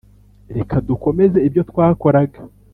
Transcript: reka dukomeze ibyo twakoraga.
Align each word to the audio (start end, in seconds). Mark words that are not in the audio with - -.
reka 0.57 0.75
dukomeze 0.89 1.37
ibyo 1.47 1.61
twakoraga. 1.69 2.39